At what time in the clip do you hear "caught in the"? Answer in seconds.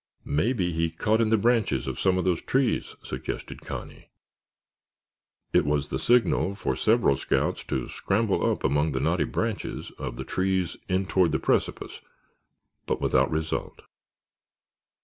0.89-1.37